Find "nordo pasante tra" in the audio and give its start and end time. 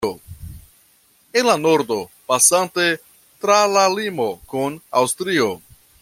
1.65-3.59